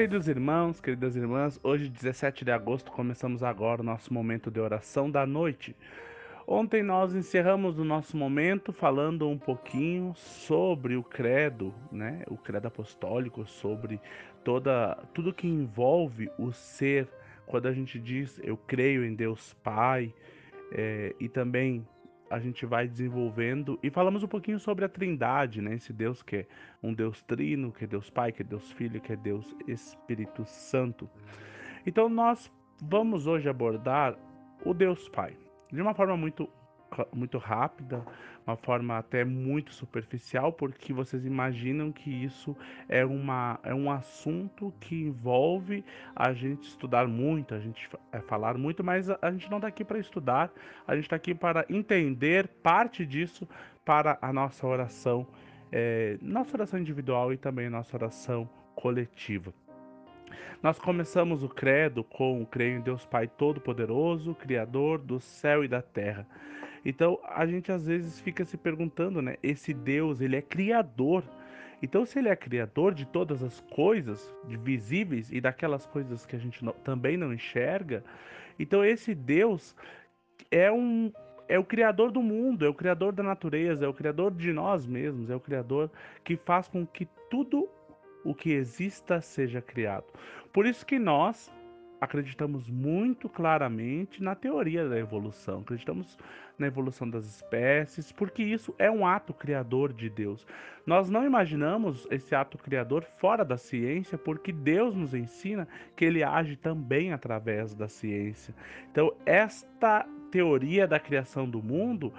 [0.00, 5.10] Queridos irmãos, queridas irmãs, hoje, 17 de agosto, começamos agora o nosso momento de oração
[5.10, 5.76] da noite.
[6.46, 12.22] Ontem nós encerramos o nosso momento falando um pouquinho sobre o credo, né?
[12.28, 14.00] O credo apostólico, sobre
[14.42, 17.06] toda tudo que envolve o ser.
[17.44, 20.14] Quando a gente diz eu creio em Deus Pai,
[20.72, 21.86] é, e também
[22.30, 25.74] a gente vai desenvolvendo e falamos um pouquinho sobre a Trindade, né?
[25.74, 26.46] Esse Deus que é
[26.80, 30.44] um Deus trino, que é Deus Pai, que é Deus Filho, que é Deus Espírito
[30.44, 31.10] Santo.
[31.84, 32.50] Então nós
[32.80, 34.16] vamos hoje abordar
[34.64, 35.36] o Deus Pai
[35.72, 36.48] de uma forma muito
[37.12, 38.04] muito rápida,
[38.46, 42.56] uma forma até muito superficial, porque vocês imaginam que isso
[42.88, 48.56] é, uma, é um assunto que envolve a gente estudar muito, a gente é, falar
[48.56, 50.50] muito, mas a, a gente não está aqui para estudar,
[50.86, 53.48] a gente está aqui para entender parte disso
[53.84, 55.26] para a nossa oração,
[55.70, 59.52] é, nossa oração individual e também nossa oração coletiva.
[60.62, 65.68] Nós começamos o credo com o creio em Deus Pai Todo-Poderoso, Criador do céu e
[65.68, 66.26] da terra.
[66.84, 69.36] Então a gente às vezes fica se perguntando, né?
[69.42, 71.24] Esse Deus, ele é criador.
[71.82, 76.38] Então, se ele é criador de todas as coisas visíveis e daquelas coisas que a
[76.38, 78.04] gente não, também não enxerga,
[78.58, 79.74] então esse Deus
[80.50, 81.10] é um
[81.48, 84.86] é o criador do mundo, é o criador da natureza, é o criador de nós
[84.86, 85.90] mesmos, é o criador
[86.22, 87.68] que faz com que tudo
[88.24, 90.06] o que exista seja criado.
[90.52, 91.52] Por isso que nós
[92.00, 96.18] acreditamos muito claramente na teoria da evolução, acreditamos
[96.58, 100.46] na evolução das espécies, porque isso é um ato criador de Deus.
[100.86, 106.22] Nós não imaginamos esse ato criador fora da ciência, porque Deus nos ensina que ele
[106.22, 108.54] age também através da ciência.
[108.90, 112.12] Então, esta teoria da criação do mundo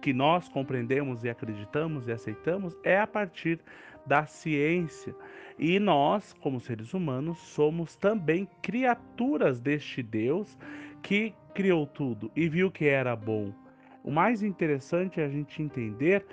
[0.00, 3.58] que nós compreendemos e acreditamos e aceitamos é a partir
[4.08, 5.14] da ciência.
[5.58, 10.56] E nós, como seres humanos, somos também criaturas deste Deus
[11.02, 13.52] que criou tudo e viu que era bom.
[14.02, 16.24] O mais interessante é a gente entender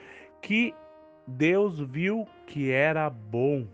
[0.41, 0.73] que
[1.27, 3.67] Deus viu que era bom.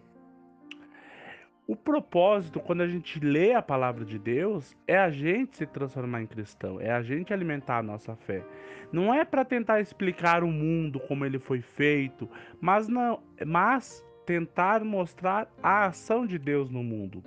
[1.68, 6.22] O propósito, quando a gente lê a palavra de Deus, é a gente se transformar
[6.22, 8.44] em cristão, é a gente alimentar a nossa fé.
[8.92, 12.28] Não é para tentar explicar o mundo como ele foi feito,
[12.60, 17.24] mas não, mas tentar mostrar a ação de Deus no mundo.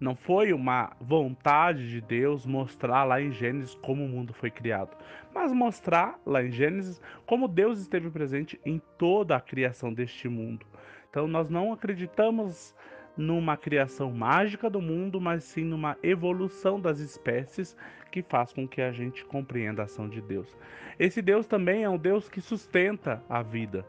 [0.00, 4.96] Não foi uma vontade de Deus mostrar lá em Gênesis como o mundo foi criado,
[5.32, 10.66] mas mostrar lá em Gênesis como Deus esteve presente em toda a criação deste mundo.
[11.08, 12.74] Então nós não acreditamos
[13.16, 17.76] numa criação mágica do mundo, mas sim numa evolução das espécies
[18.10, 20.56] que faz com que a gente compreenda a ação de Deus.
[20.98, 23.86] Esse Deus também é um Deus que sustenta a vida.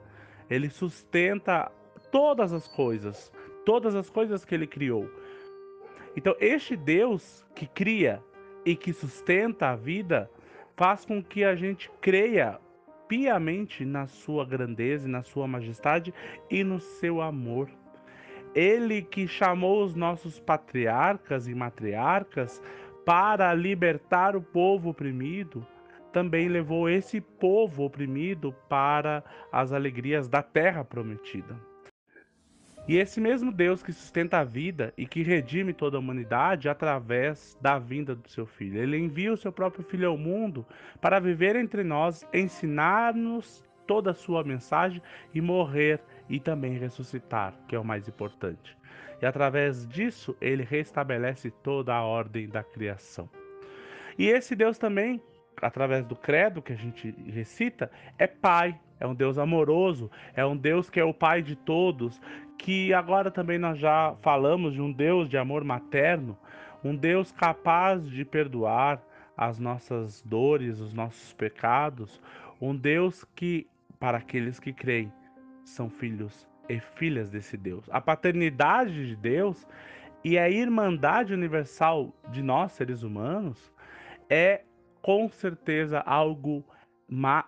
[0.50, 1.72] Ele sustenta
[2.12, 3.32] todas as coisas,
[3.66, 5.10] todas as coisas que ele criou.
[6.16, 8.24] Então, este Deus que cria
[8.66, 10.30] e que sustenta a vida
[10.76, 12.60] faz com que a gente creia
[13.08, 16.14] piamente na sua grandeza na sua majestade
[16.50, 17.70] e no seu amor.
[18.56, 22.62] Ele que chamou os nossos patriarcas e matriarcas
[23.06, 25.66] para libertar o povo oprimido,
[26.12, 31.56] também levou esse povo oprimido para as alegrias da terra prometida.
[32.88, 37.58] E esse mesmo Deus que sustenta a vida e que redime toda a humanidade através
[37.62, 38.78] da vinda do seu Filho.
[38.78, 40.66] Ele envia o seu próprio Filho ao mundo
[41.00, 45.02] para viver entre nós, ensinar-nos toda a sua mensagem
[45.34, 48.78] e morrer e também ressuscitar, que é o mais importante.
[49.22, 53.30] E através disso, ele restabelece toda a ordem da criação.
[54.18, 55.22] E esse Deus também,
[55.62, 60.56] através do credo que a gente recita, é Pai, é um Deus amoroso, é um
[60.56, 62.22] Deus que é o Pai de todos,
[62.58, 66.38] que agora também nós já falamos de um Deus de amor materno,
[66.84, 69.02] um Deus capaz de perdoar
[69.38, 72.22] as nossas dores, os nossos pecados,
[72.62, 73.68] um Deus que,
[74.00, 75.12] para aqueles que creem,
[75.64, 77.86] são filhos e filhas desse Deus.
[77.92, 79.68] A paternidade de Deus
[80.24, 83.72] e a irmandade universal de nós, seres humanos,
[84.30, 84.62] é
[85.02, 86.64] com certeza algo,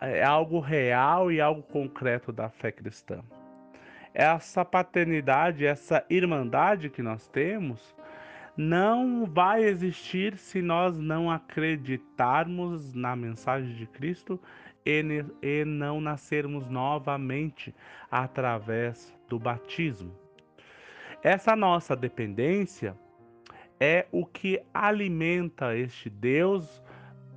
[0.01, 3.23] é algo real e algo concreto da fé cristã.
[4.13, 7.95] Essa paternidade, essa irmandade que nós temos,
[8.57, 14.39] não vai existir se nós não acreditarmos na mensagem de Cristo
[14.85, 17.73] e, não nascermos novamente
[18.11, 20.13] através do batismo.
[21.23, 22.95] Essa nossa dependência
[23.79, 26.83] é o que alimenta este Deus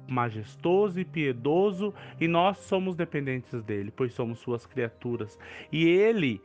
[0.09, 5.39] majestoso e piedoso, e nós somos dependentes dele, pois somos suas criaturas.
[5.71, 6.41] E ele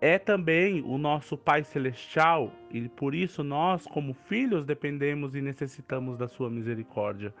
[0.00, 6.16] é também o nosso Pai Celestial e por isso nós, como filhos, dependemos e necessitamos
[6.16, 7.34] da Sua misericórdia.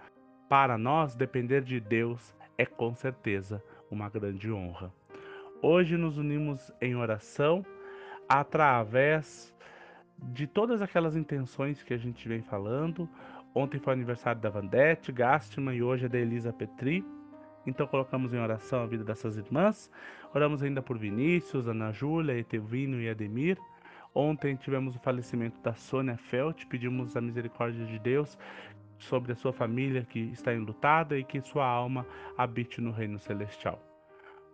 [0.48, 4.92] Para nós, depender de Deus é com certeza uma grande honra.
[5.62, 7.64] Hoje nos unimos em oração
[8.28, 9.54] através
[10.18, 13.08] de todas aquelas intenções que a gente vem falando.
[13.54, 17.02] Ontem foi aniversário da Vandete, Gastman e hoje é da Elisa Petri.
[17.66, 19.90] Então colocamos em oração a vida dessas irmãs.
[20.34, 23.56] Oramos ainda por Vinícius, Ana Júlia, Etevino e Ademir.
[24.14, 26.66] Ontem tivemos o falecimento da Sônia Felt.
[26.66, 28.36] Pedimos a misericórdia de Deus
[29.00, 32.06] sobre a sua família que está enlutada e que sua alma
[32.36, 33.82] habite no reino celestial.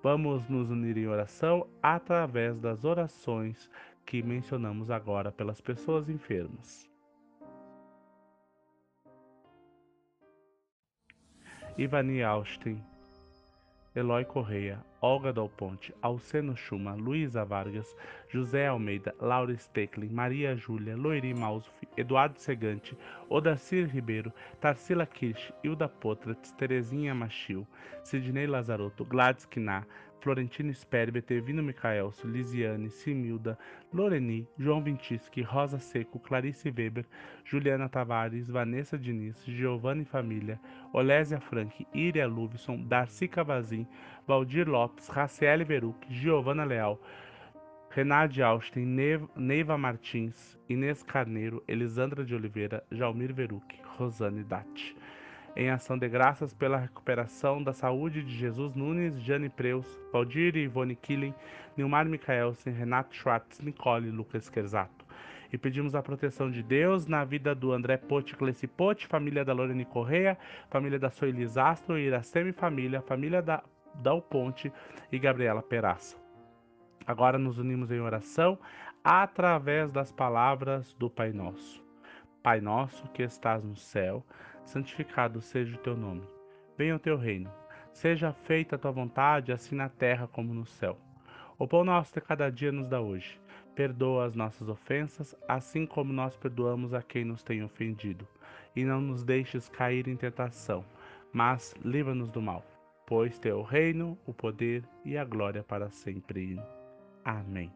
[0.02, 3.68] Vamos nos unir em oração através das orações
[4.04, 6.88] que mencionamos agora pelas pessoas enfermas.
[11.76, 12.82] Ivani Austin
[13.96, 17.96] Eloy Correia, Olga Dal Ponte, Alceno Chuma, Luísa Vargas,
[18.30, 22.94] José Almeida, Laura Stecklin, Maria Júlia, Loiri Mausuf, Eduardo Segante,
[23.30, 27.66] Odacir Ribeiro, Tarsila Kirsch, Hilda Potratz, Terezinha Machil,
[28.04, 29.86] Sidney Lazarotto, Gladys Quiná,
[30.20, 33.56] Florentino Sperber, Tevino Micaelso, Lisiane, Similda,
[33.92, 37.04] Loreni, João Vintischi, Rosa Seco, Clarice Weber,
[37.44, 40.60] Juliana Tavares, Vanessa Diniz, Giovanni Família,
[40.92, 43.86] Olésia Frank, Iria Luvison, Darcy Cavazin,
[44.26, 46.98] Valdir Lopes, Raciele Veruc, Giovana Leal,
[47.90, 48.84] Renate Austin,
[49.36, 54.94] Neiva Martins, Inês Carneiro, Elisandra de Oliveira, Jalmir Veruc, Rosane Datti
[55.56, 60.64] em ação de graças pela recuperação da saúde de Jesus Nunes, Jane Preus, Valdir e
[60.64, 61.34] Ivone Killing,
[61.76, 65.06] Nilmar Michaelsen, Renato Schwartz, Nicole e Lucas Querzato.
[65.50, 69.54] E pedimos a proteção de Deus na vida do André Pote Cleci Pote, família da
[69.54, 70.36] Lorene Correia,
[70.68, 73.62] família da Soelis Astro, Iraceme Família, família da
[73.94, 74.70] Dal Ponte
[75.10, 76.16] e Gabriela Peraça.
[77.06, 78.58] Agora nos unimos em oração
[79.02, 81.82] através das palavras do Pai Nosso.
[82.42, 84.24] Pai nosso que estás no céu,
[84.66, 86.26] santificado seja o teu nome.
[86.76, 87.50] Venha o teu reino.
[87.92, 90.98] Seja feita a tua vontade, assim na terra como no céu.
[91.58, 93.40] O pão nosso de cada dia nos dá hoje.
[93.74, 98.28] Perdoa as nossas ofensas, assim como nós perdoamos a quem nos tem ofendido.
[98.74, 100.84] E não nos deixes cair em tentação,
[101.32, 102.64] mas livra-nos do mal.
[103.06, 106.60] Pois teu reino, o poder e a glória para sempre.
[107.24, 107.72] Amém.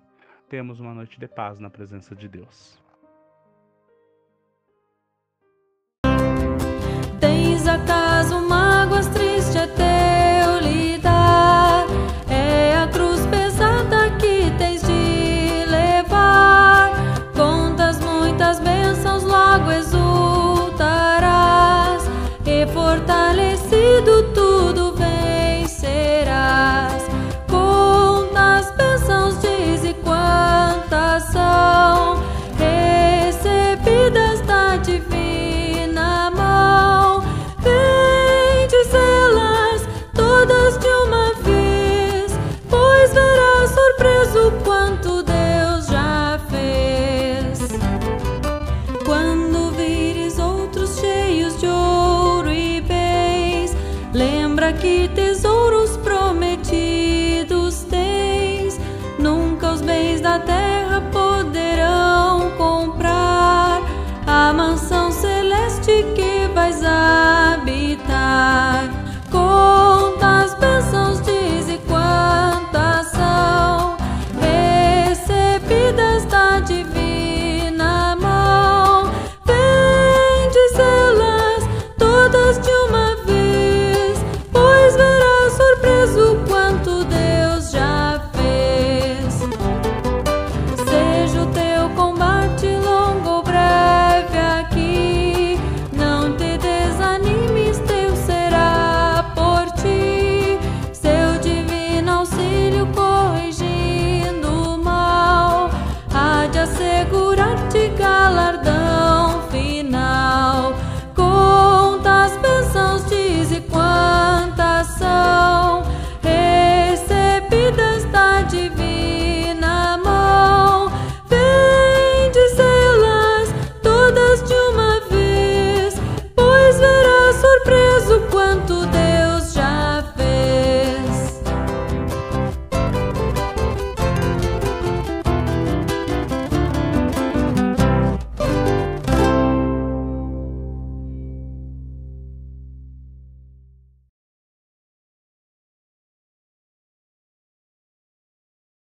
[0.48, 2.79] Temos uma noite de paz na presença de Deus.